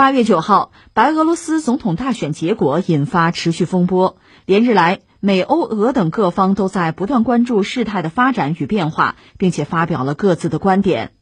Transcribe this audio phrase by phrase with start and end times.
[0.00, 4.16] 八月九号，白俄罗斯总统大选结果引发持续风波。
[4.46, 11.12] 连日来，美、欧、俄等各方都在不断关注事态的发展与变化，并且发表了各自的观点。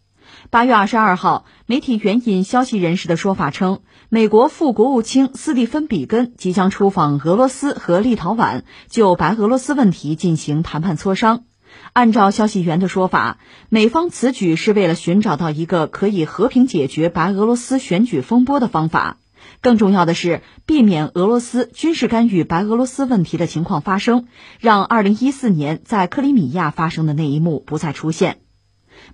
[0.50, 3.80] 八月二十二号，媒体援引消息人士的说法称，
[4.10, 11.46] 美国副国务卿斯蒂芬·比根即将出访俄罗斯和立陶宛，就白俄罗斯问题进行谈判磋商。
[11.98, 13.38] 按照消息源的说法，
[13.70, 19.16] 美方此举是为了寻找到一个可以和平解决白俄罗斯选举风波的方法。
[19.60, 24.28] 更重要的是，避免俄罗斯军事干预白俄罗斯问题的情况发生，
[24.60, 28.38] 让2014年在克里米亚发生的那一幕不再出现。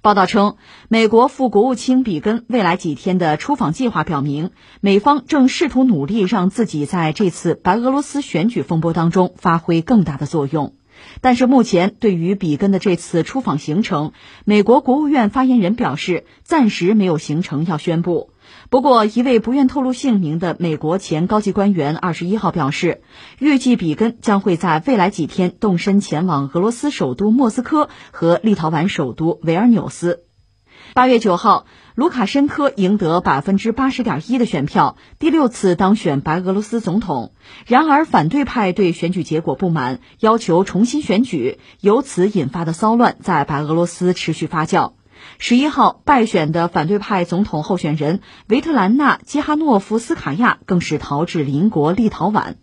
[0.03, 0.56] 报道称，
[0.89, 4.51] 美国副国务卿比根未来几天的出访计划表明，
[4.83, 10.75] 美方正试图努力让自己在这次白俄罗斯选举风波当中发挥更大的作用。
[11.20, 14.12] 但是目前，对于比根的这次出访行程，
[14.44, 18.30] 美国国务院发言人表示，暂时没有行程要宣布。
[18.68, 23.02] 不过，一位不愿透露姓名的美国前高级官员二十一号表示，
[23.38, 30.24] 预计比根将会在未来几天动身前往俄罗斯首都莫斯科和立陶宛首都维尔纽斯。
[30.92, 37.34] 八月九号，卢卡申科赢得百分之八十点一的选票，第六次当选白俄罗斯总统。
[37.67, 44.95] 然而，反对派对选举结果不满，要求重新选举，由此引发的骚乱在白俄罗斯持续发酵。
[45.39, 52.56] 十一号败选的反对派总统候选人维特兰纳·基哈诺夫斯卡亚更是逃至邻国立陶宛。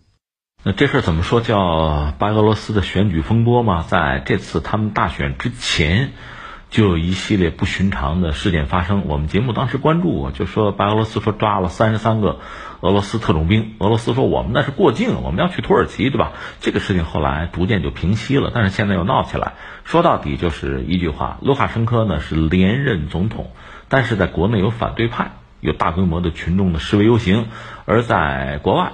[0.62, 3.82] 那这事儿怎么说叫白俄罗斯的选举风波吗？
[3.88, 6.12] 在这次他们大选之前。
[6.72, 9.06] 就有一系列不寻常的事件发生。
[9.06, 12.40] 我们节目当时关注，就说白俄罗斯说抓了三十三个
[12.80, 13.74] 俄罗斯特种兵。
[13.76, 16.32] 俄罗斯说我们那是过境，我们要去土耳其，对吧？
[16.60, 19.52] 这个事情后来逐渐就平息了，但是现在又闹起来。
[19.84, 23.50] 说到底就是一句话：卢卡申科呢是连任总统，
[23.90, 27.48] 但是在国内有反对派，有大规模的群众的示威游行；
[27.84, 28.92] 而在国外，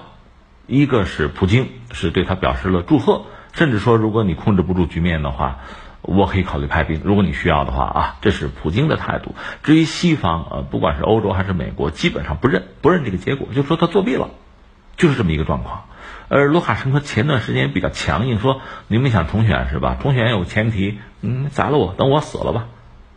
[0.66, 5.60] 一个是普京是对他表示了祝贺，甚至说如果你控制不住局面的话。
[6.00, 9.34] 我可以考虑派兵，如果你需要的话啊，这是普京的态度。
[9.62, 14.30] 至于西方，呃，不管是欧洲还是美国，基本上不认不认这个结果，就说他作弊了，
[14.96, 15.84] 就是这么一个状况。
[16.28, 19.96] 而卢卡申科前段时间比较强硬，说你们想重选是吧？
[20.00, 22.66] 重选有前提，嗯，宰了我，等我死了吧，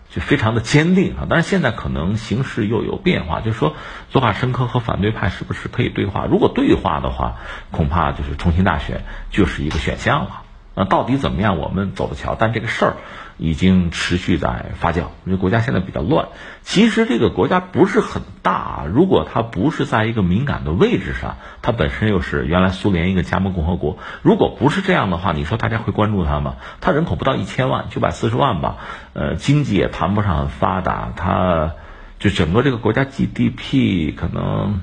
[0.10, 1.28] 就非常的坚定啊。
[1.30, 3.76] 但是现在可能形势又有变化，就是说
[4.14, 6.26] 卢卡申科和反对派是不是可以对话？
[6.26, 7.36] 如果对话的话，
[7.72, 10.41] 恐怕就是重新大选就是一个选项了。
[10.74, 11.58] 那到底怎么样？
[11.58, 12.36] 我们走着瞧。
[12.40, 12.94] 但这个事儿
[13.38, 16.30] 已经持续在发酵，因为国家现在比较乱。
[16.62, 23.98] 其实这个国家不是很大，如果它不是在一个敏感的位置上，它本身又是原来苏联一个加盟共和国。
[24.22, 26.56] 如果不是这样的话，你说大家会关注它吗？
[26.80, 28.78] 它人口不到一千万，九百四十万吧。
[29.14, 31.74] 呃，经济也谈不上很发达，它
[32.18, 34.82] 就整个这个国家 GDP 可能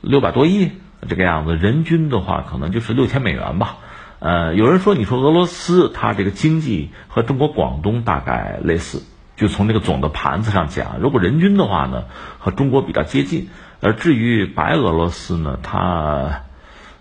[0.00, 0.72] 六百多亿
[1.06, 3.76] 这个样子，人均的话可能就是六千美元吧。
[4.20, 9.04] 呃，有人说，你说俄罗斯它这个经济和中国广东大概类似，
[9.36, 12.06] 就从这个总的盘子上讲，如果人均的话呢，
[12.40, 13.48] 和中国比较接近。
[13.80, 16.42] 而至于白俄罗斯呢，它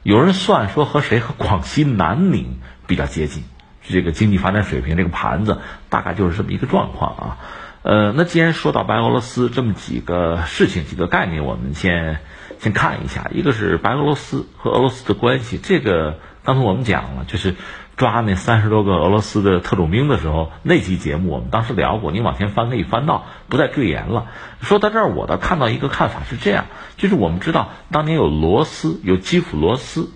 [0.04, 3.44] 有人算说和谁和广西南宁比较接近，
[3.82, 5.58] 这个经济发展水平，这个盘子
[5.90, 7.38] 大概就是这么一个状况啊。
[7.82, 12.20] 呃，那既然说到白俄罗斯这么几个事情、几个概念，我们先
[12.60, 16.20] 先看一下，一个是白俄罗斯和俄罗斯的关系，这个。
[16.48, 17.56] 刚才我们讲了，就是
[17.98, 22.14] 抓那三十多个俄罗斯的特种兵的时候，那期节目我们当时聊过。
[22.14, 24.28] 你往前翻可以翻到，不再赘言了。
[24.62, 30.10] 说到这儿，我倒看到一个看法是这样：就是我们知道当年有罗斯，有基辅罗斯，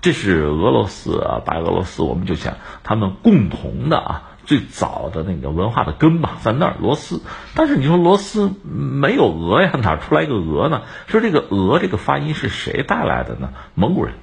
[0.00, 2.54] 这是俄罗斯啊，白俄罗斯，我们就想
[2.84, 7.20] 他们共同的啊，最早的那个文化的根吧，在那儿罗斯。
[7.56, 10.82] 但是你说罗斯没有俄呀，哪出来一个俄呢？
[11.08, 13.50] 说这个俄这个发音是谁带来的呢？
[13.74, 14.14] 蒙古人。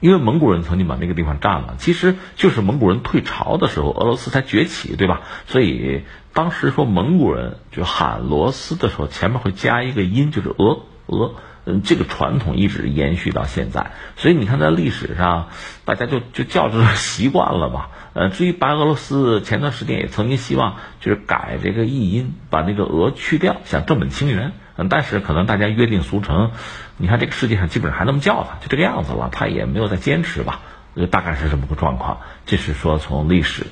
[0.00, 5.20] 因为蒙古人曾经把那个地方占了，其实就是蒙古人退朝的时候，俄罗斯才崛起，对吧？
[5.46, 11.34] 所以当时说蒙古人就喊罗斯的时候，前面会加一个音，就是俄俄，
[11.66, 13.92] 嗯，这个传统一直延续到现在。
[14.16, 15.48] 所以你看，在历史上，
[15.84, 17.90] 大家就就叫这习惯了吧。
[18.14, 24.52] 呃，至于白俄罗斯，前段时间也曾经希望就是改这个译音，把那个俄去掉，想正本清源。
[24.88, 26.52] 但是可能大家约定俗成。
[26.96, 30.60] 你看这个世界上基本上还那么叫他，就这个样子了，他也没有再坚持吧，
[30.94, 32.18] 就大概是这么个状况。
[32.46, 33.66] 这是说从历史，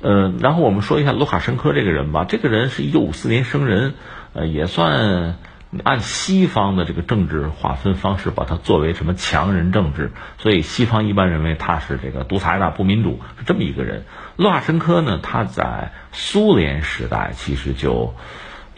[0.00, 2.24] 呃，然后我们说一下卢卡申科这个人吧。
[2.28, 3.94] 这个人是一九五四年生人，
[4.32, 5.36] 呃，也算
[5.84, 14.04] 按西方的这个政治划分方式，把他作为什么强人政治，所以西方一般认为他是这个独裁的、不民主，是这么一个人。
[14.36, 18.14] 卢卡申科呢，他在苏联时代其实就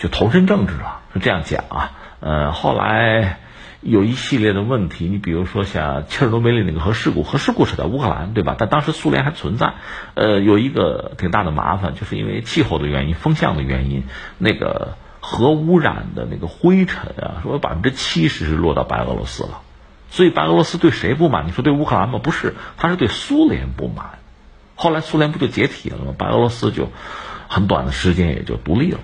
[0.03, 1.93] 就投身政治了，是这样讲啊。
[2.19, 3.39] 呃，后来。
[3.85, 5.09] 有一系列的问题。
[5.09, 8.55] 你比如说像切尔诺贝利那个核事故，核事故是在乌克兰，对吧？
[8.57, 9.75] 但当时苏联还存在，
[10.15, 14.05] 呃，有一个挺大的麻烦，就是因为气候的原因、风向的原因，
[14.39, 19.63] 那个核污染的那个灰尘啊，说百分之七十是落到白俄罗斯了。
[20.11, 21.49] 所以白俄罗斯对谁不满？
[21.49, 22.21] 你说对乌克兰吗？
[22.23, 24.21] 不是，他是对苏联不满。
[24.77, 26.15] 后来苏联不就解体了吗？
[26.17, 26.93] 白俄罗斯就
[27.49, 29.01] 很短的时间也就独立了。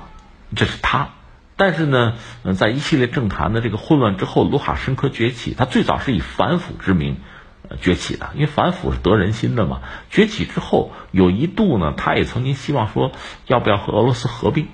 [0.55, 1.11] 这是他。
[1.57, 2.15] 但是呢，
[2.57, 5.55] 在一系列政坛的这个混乱之后，卢卡申科崛起。
[5.55, 7.17] 他最早是以反腐之名
[7.81, 9.81] 崛起的，因为反腐是得人心的嘛。
[10.09, 13.11] 崛起之后，有一度呢，他也曾经希望说，
[13.47, 14.69] 要不要和俄罗斯合并。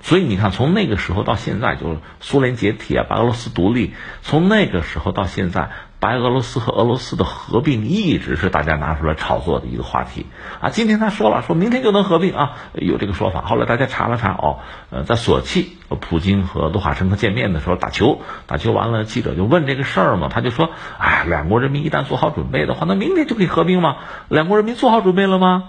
[0.00, 3.92] 所以你看，从那个时候到现在，就是苏联解体啊，白俄罗斯独立。
[4.22, 5.70] 从那个时候到现在，
[6.00, 10.26] 白俄罗斯和俄罗斯的合并一直是大家拿出来炒作的一个话题
[10.60, 10.70] 啊。
[10.70, 13.42] 今天他说了，说明天就能合并啊，有这个说法。
[13.42, 14.60] 后来大家查了查，哦，
[14.90, 23.98] 呃，在索契，普京和卢卡申科见面的时候打球，打球完了，记者就问这个事儿嘛，他就说，哎，两国人民一旦做好准备的话，那明天就可以合并吗？
[24.28, 25.64] 两国人民做好准备了吗？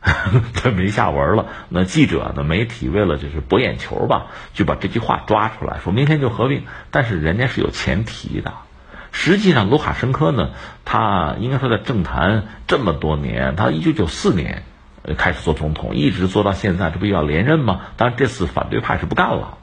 [0.54, 1.46] 他没下文了。
[1.68, 2.44] 那记者呢？
[2.44, 6.62] 媒体为了就是博眼球吧，就把这句话抓出来，说明天就合并。
[6.92, 8.52] 但是人家是有前提的。
[9.12, 10.50] 实际上，卢卡申科呢，
[10.84, 14.64] 他应该说在政坛这么多年，他一九九四年
[15.16, 17.80] 开始做总统，一直做到现在，这不要连任吗？
[17.96, 19.58] 当然，这次反对派是不干了。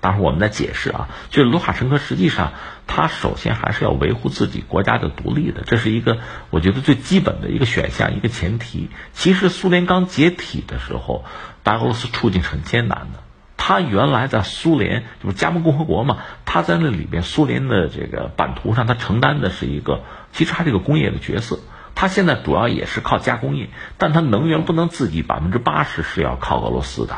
[0.00, 2.52] 当时我们在解释啊，就是卢卡申科实际上
[2.86, 6.18] 他首先还是要维护自己国家的独立的，这是一个
[6.50, 8.90] 我觉得最基本的一个选项，一个前提。
[9.14, 11.24] 其实苏联刚解体的时候，
[11.62, 13.20] 白俄罗斯处境是很艰难的。
[13.68, 21.58] 他原来在苏联就是加盟共和国嘛，他在那里边苏联的这个版图上，他承担的是一个其实还这个工业的角色。
[21.96, 23.68] 他现在主要也是靠加工业，
[23.98, 27.16] 但他能源不能自己百分之八十是要靠俄罗斯的。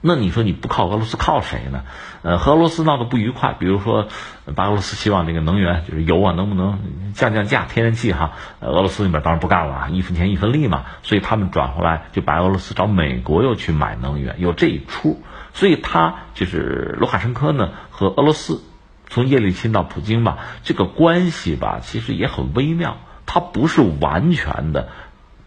[0.00, 1.82] 那你说你不靠俄罗斯靠谁呢？
[2.22, 4.08] 呃，和俄罗斯闹得不愉快，比如说
[4.56, 6.80] 白俄罗斯希望这个能源就是油啊，能不能
[7.14, 7.66] 降降价？
[7.66, 15.22] 天然气哈，俄罗斯那边当然不干了，一分钱一分利嘛，所以他们转回来就白俄罗斯找美国又去买能源，有这一出。
[15.58, 18.62] 所以他就是卢卡申科呢和俄罗斯，
[19.08, 24.88] 从叶利钦到普京吧，这个关系吧其实也很微妙，他不是完全的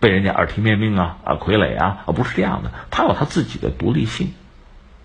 [0.01, 4.33] 被人家耳提面命啊啊傀儡啊，而不是这样的，他有他自己的独立性。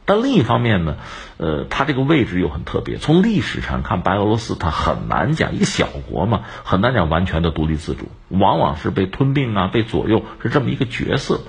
[0.09, 0.97] 但另一方面呢，
[1.37, 2.97] 呃，它这个位置又很特别。
[2.97, 11.41] 从历史上看，白俄罗斯它很难讲一个小国嘛，很难讲完全的独立自主，往往是被吞并啊，被左右，是这么一个角色。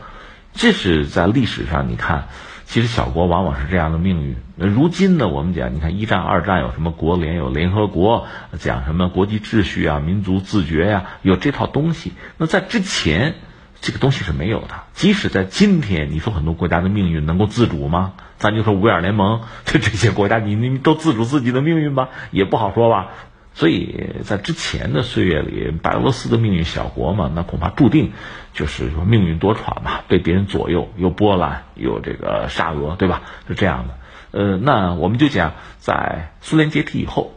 [0.54, 2.30] 这是在历史上，你看，
[2.68, 4.36] 其实小国往往是这样的命运。
[4.56, 8.28] 那如今呢，我们讲，你看一战、二战有什么国联，有联合国，
[8.60, 12.14] 讲什么国际秩序啊、民族自觉呀，有这套东西。
[12.38, 13.34] 那在之前。
[13.80, 14.70] 这个东西是没有的。
[14.94, 18.14] 即使在今天，你说很多国家的命运能够自主吗？
[18.40, 22.10] 咱就说五眼联盟， 这这些国家，你你都自主自己的命运吗？
[22.32, 23.10] 也不好说吧。
[23.58, 28.12] 所以在之前的岁月里，白俄罗斯的命运，小国嘛，那恐怕注定
[28.54, 33.24] 就是说命运多舛嘛，被别人左右，有波兰，有这个沙俄，对吧？
[33.48, 33.98] 是这样的。
[34.30, 37.34] 呃，那我们就讲，在苏联解体以后，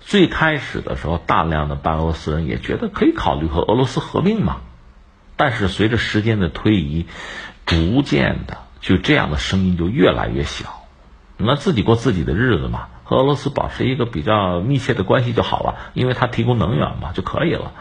[0.00, 4.62] 最开始的时候，大量的白俄罗斯人也觉得可以考虑和俄罗斯合并嘛。
[5.36, 7.06] 但是随着时间的推移，
[7.66, 10.81] 逐渐的就这样的声音就越来越小。
[11.36, 17.72] 那自己过自己的日子嘛，和俄罗斯保持一个比较密切的关系就好了，因为它提供能源嘛就可以了。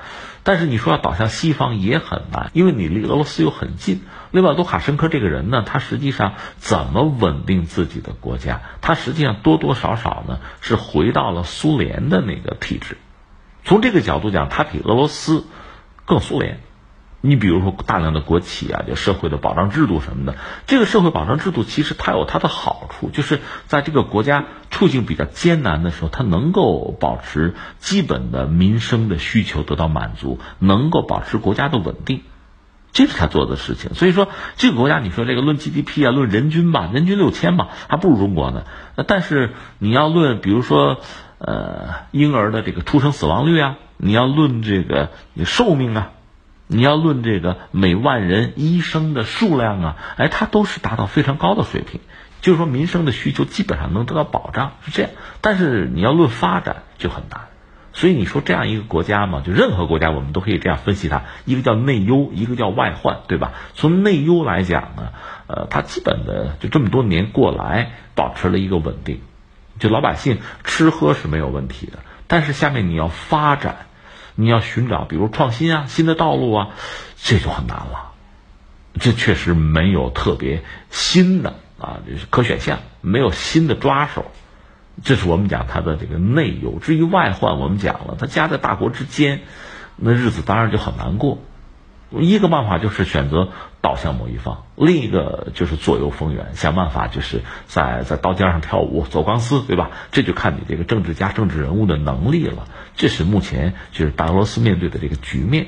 [0.43, 4.01] 但是你说要倒向西方也很难，因为你离俄罗斯又很近。
[4.31, 8.61] 另外，卢卡申科这个人呢，他实际上怎么稳定自己的国家？
[8.81, 12.97] 他实际上多多少少呢是回到了苏联的那个体制。
[13.63, 15.45] 从这个角度讲，他比俄罗斯
[16.05, 16.59] 更苏联。
[17.23, 20.35] 你比如说，大量的国企啊，就社会的保障制度什么的，
[20.65, 32.23] 这个社会保障制度其实它有它的好处，就是在这个国家处境比较艰难的时候，它能够保持基本的民生的需求得到满足，能够保持国家的稳定，
[32.91, 33.93] 这是他做的事情。
[33.93, 38.63] 所以说，这个国家你说这个论 GDP 啊，论人均吧，人均六千吧，还不如中国呢。
[39.05, 40.97] 但是你要论，比如说，
[41.37, 45.11] 呃，婴儿的这个出生死亡率啊，你要论这个
[45.45, 46.11] 寿命啊。
[46.73, 51.99] 你要论这个每万人医生的数量啊，哎，它都是达到非常高的水平，
[52.39, 55.11] 就是说民生的需求基本上能得到保障，是这样。
[55.41, 57.49] 但是你要论发展就很难，
[57.91, 63.51] 所以你说这样一个国家嘛，就任何国家我们都可以这样分析它，一个叫内忧，一个叫外患，对吧？
[63.73, 65.09] 从内忧来讲呢，
[65.47, 69.19] 呃，它基本的就这么多年过来保持了一个稳定，
[69.77, 73.87] 就老百姓吃喝是没有问题的，但是下面你要发展。
[74.35, 76.69] 你要寻找，比如创新啊，新的道路啊，
[77.17, 78.11] 这就很难了。
[78.99, 84.31] 这确实没有特别新的啊，可选项，没有新的抓手。
[85.03, 86.77] 这是我们讲它的这个内忧。
[86.81, 89.41] 至于外患，我们讲了，它夹在大国之间，
[89.95, 91.39] 那日子当然就很难过。
[92.19, 93.49] 一个办法就是选择
[93.81, 99.91] 倒向某一方，另一个就是左右逢源，想办法就是在在刀尖上跳舞，走钢丝，对吧？
[100.11, 102.67] 这就看你这个政治家、政治人物的能力了。
[102.95, 105.67] 这是目前就是白俄罗斯面对的这个局面。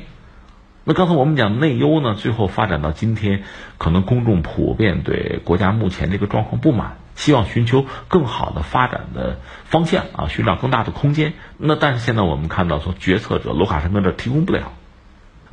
[0.83, 3.43] 那刚才我们讲内忧呢，最后发展到今天，
[3.77, 11.35] 可能公众普遍对国家目前这个状况不满，希望寻求更好的发展的方向啊，寻找更大的空间。
[11.57, 14.73] 那但是现在我们看到，说决策者卢卡申科这提供不了。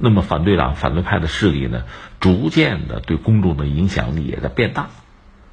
[0.03, 1.85] 那么反对党、反对派的势力呢，
[2.21, 4.89] 逐渐的对公众的影响力也在变大。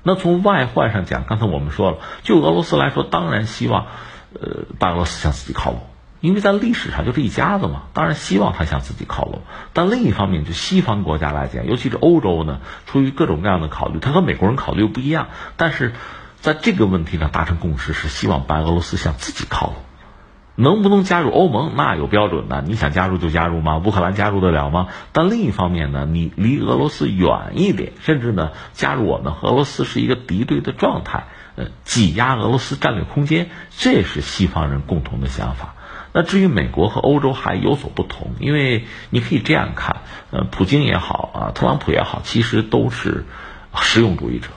[0.03, 3.87] 那从外患上讲，刚才我们说了，就俄罗斯来说，当然希望，
[4.33, 5.81] 呃，白俄罗斯向自己靠拢，
[6.21, 9.41] 因为在历史上就是一家子嘛，当然希望他向自己靠拢。
[9.73, 15.27] 但另一方面，就西方国家来讲，尤其是欧洲呢，出于各种各样的考虑，他和美国人考虑又不一样，
[15.57, 15.91] 但是
[16.39, 19.75] 在这个问题上达成共识，是希望白俄罗斯向自己靠拢。
[20.59, 21.73] 能不能加入欧盟？
[21.75, 22.63] 那有标准的。
[22.63, 23.77] 你想加入就加入吗？
[23.77, 24.87] 乌克兰加入得了吗？
[25.11, 35.75] 但另一方面呢，你离俄罗斯远一点，甚至呢加入我们，俄罗斯是一个敌对的状态，呃，挤压俄罗斯战略空间，这是西方人共同的想法。
[36.11, 39.97] 那至于美国和欧洲还有所不同，因为你可以这样看，
[40.31, 43.25] 呃，普京也好啊，特朗普也好，其实都是
[43.75, 44.47] 实用主义者。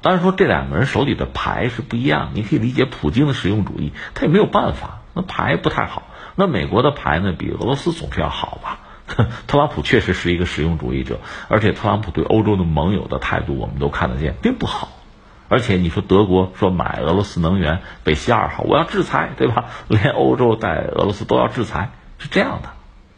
[0.00, 5.01] 当然说这两个人手里的牌是不一样，你可以理解普京的实用主义，他也没有办法。
[5.14, 6.04] 那牌不太好，
[6.36, 7.32] 那美国的牌呢？
[7.36, 8.78] 比俄罗斯总是要好吧？
[9.46, 14.88] 特朗普确实是一个实用主义者，而且特朗普对欧洲的盟友的态度，我们都看得见，并不好。
[15.48, 19.66] 而且你说德国说买俄罗斯能源北溪二号，我要制裁，对吧？
[19.88, 22.70] 连欧洲带俄罗斯都要制裁，是这样的。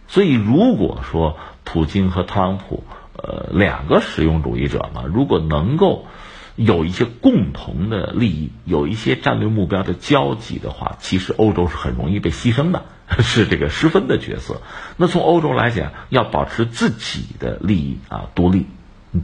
[0.08, 2.82] 所以如果说普京和特朗普，
[3.16, 6.06] 呃，两个实用主义者嘛，如果能够。
[6.56, 12.84] 有一些共同的利益，有一些战略目标的交集的话，其实欧洲是很容易被牺牲的，
[13.22, 14.62] 是这个失分的角色。
[14.96, 18.66] 那从欧洲来讲，要保持自己的利益啊，独立，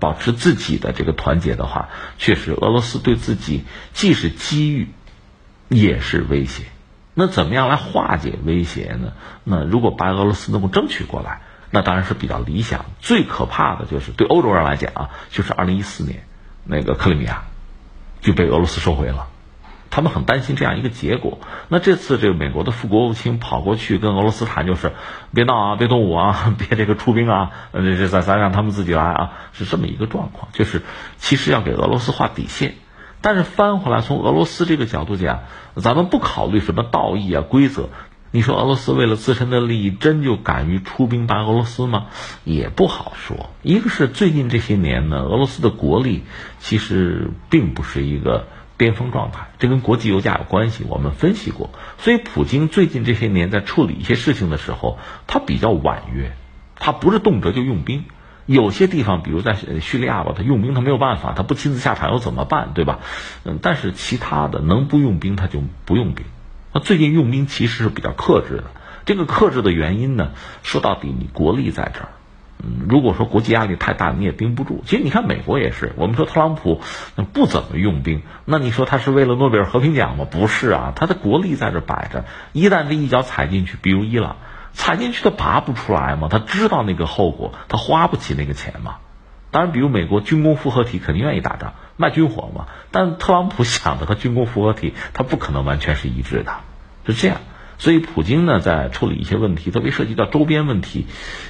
[0.01, 4.89] 保持自己的这个团结的话，确实俄罗斯对自己既是机遇，
[5.69, 6.65] 也是威胁。
[7.15, 9.13] 那怎么样来化解威胁呢？
[9.45, 12.87] 那如果白俄罗斯能够争取过来，那当然是比较理想。
[12.99, 16.25] 最可怕的就是对欧洲人来讲啊，就是二零一四年。
[16.71, 17.43] 那个克里米亚
[18.21, 19.27] 就被俄罗斯收回了，
[19.91, 21.39] 他们很担心这样一个结果。
[21.69, 24.93] 那这次这个美国的副国务卿跑过去跟俄罗斯谈，就是
[25.35, 30.49] 别闹啊，别动武啊， 别这个出兵啊，这这咱咱让他们自己来啊，是这么一个状况。
[30.53, 30.83] 就是
[31.19, 32.75] 其实要给俄罗斯画底线，
[33.21, 35.41] 但是翻回来从俄罗斯这个角度讲，
[35.77, 37.89] 咱们不考虑什么道义啊规则。
[38.33, 42.07] 你说俄罗斯为了自身的利益，真就敢于出兵打俄罗斯吗？
[42.45, 43.51] 也不好说。
[43.63, 46.23] 一个是最近这些年呢，俄罗斯的国力
[46.61, 48.47] 其实并不是一个
[48.77, 50.85] 巅峰状态，这跟国际油价有关系。
[50.89, 56.31] 我们分析过，所以普京最近这些年在处理一些事情的时候，他比较婉约，
[56.77, 58.05] 他不是动辄就用兵。
[58.47, 63.01] 有些地方，比如在叙利亚吧，他用兵他没有办法，他不亲自下场又怎么办，对吧？
[63.45, 66.25] 嗯，但是其他的能不用兵他就不用兵。
[66.73, 68.65] 那最近用兵其实是比较克制的，
[69.05, 70.31] 这个克制的原因呢，
[70.63, 72.09] 说到底你国力在这儿，
[72.63, 74.85] 嗯，如果说国际压力太大，你也盯不住。
[74.87, 76.81] 其实你看美国也是，我们说特朗普
[77.33, 80.27] 不怎么用兵，那你说他是为了诺贝尔和平奖吗？
[80.31, 84.37] 不是啊，他的国力在这摆着，一旦这一脚踩进去，比如伊朗
[84.73, 88.97] 踩进去，他拔不出来嘛，他知道那个后果，他花不起那个钱嘛。
[89.51, 91.75] 当然，比如美国军工复合体肯定愿意打仗。
[91.97, 96.53] 卖军火嘛，但特朗普想的和军工复合体，他不可能完全是一致的，
[97.05, 97.43] 是这样。
[97.77, 101.07] 所以普京呢，在处理一些问题，特别涉及到周边问题，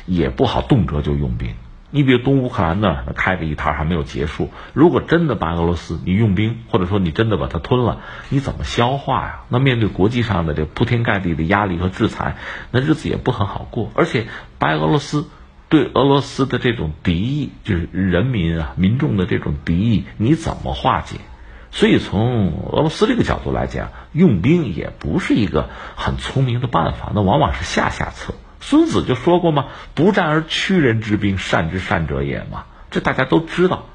[0.06, 1.54] 也不好动辄就用兵。
[1.92, 9.40] 你比如东乌克兰呢开着一摊还没有结束，如果真的把俄罗斯你用兵，或者说你真的把它吞了，你怎么消化呀？
[9.50, 12.36] 那面对国际上的这铺天盖地的压力和制裁，
[12.72, 13.92] 那日子也不很好过。
[13.94, 14.26] 而且
[14.58, 15.28] 白俄罗斯。
[15.70, 21.16] 对俄罗斯的这种敌意，就是人民啊、民众的这种敌意，你怎么化解？
[21.70, 28.34] 所以从俄罗斯这个角度来讲，用兵也不是一个很聪明的办法，那往往是下下策。
[28.60, 33.86] 孙子就说过嘛：“不战而屈人之兵，善之善者也嘛。”这大家都知道。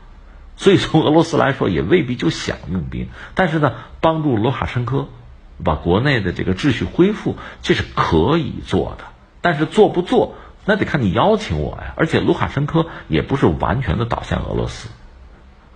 [0.55, 3.09] 所以从俄罗斯来说，也未必就想用兵。
[3.33, 5.09] 但是呢，帮助卢卡申科
[5.61, 9.03] 把国内的这个秩序恢复，这是可以做的。
[9.41, 10.35] 但是做不做？
[10.65, 14.89] 那得看你邀请我呀，而且卢卡申科也不是完全的倒向俄罗斯。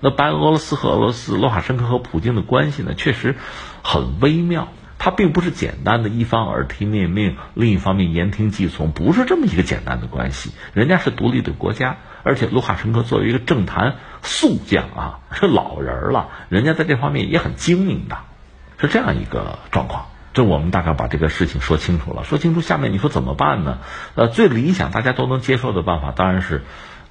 [0.01, 3.35] 那白俄罗斯和俄罗斯，卢卡申科和普京的关系呢，确实
[3.83, 4.67] 很微妙。
[4.97, 10.51] 他并不是简单的一方耳提面命，另一方面言听计从，不是这么一个简单的关系。
[10.73, 18.17] 人家是独立的国家，而且卢卡申科作为一个政坛宿将啊，是老人了，人家在这方面也很精明的。
[18.77, 20.07] 是这样一个状况。
[20.33, 23.79] 这我们大概把这个事情说清楚了，说清楚，下面你说怎么办呢？
[24.15, 26.63] 呃，最理想大家都能接受的办法，当然是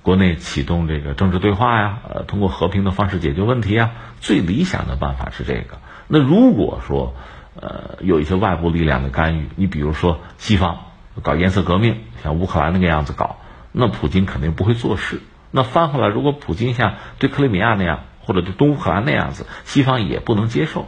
[0.02, 3.90] 国内启动这个政治对话呀，呃，通过和平的方式解决问题啊。
[4.20, 5.78] 最理想的办法是这个。
[6.06, 7.14] 那如果说
[7.60, 10.78] 呃有一些外部力量的干预，你比如说西方
[11.22, 13.38] 搞颜色革命，像乌克兰那个样子搞，
[13.72, 15.20] 那普京肯定不会做事。
[15.50, 20.86] 那翻回来，如果普京像对克里米亚那样，或者对东乌克兰那样子，西方也不能接受。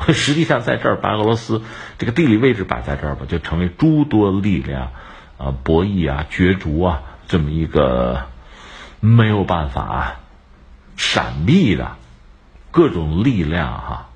[0.12, 1.62] 实际上，在这儿，白俄罗斯
[1.98, 4.92] 这个地理位置摆在这儿吧，就成为诸多力量
[5.38, 8.26] 啊博弈啊角逐啊这么一个
[8.98, 10.16] 没有办法
[10.96, 11.96] 闪避的
[12.72, 14.08] 各种力量哈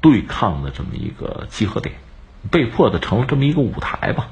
[0.00, 1.94] 对抗的这么一个集合点，
[2.50, 4.31] 被迫的成了这么一个舞台吧。